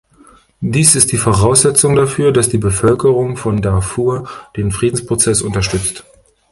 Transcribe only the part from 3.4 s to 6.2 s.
Darfur den Friedensprozess unterstützt.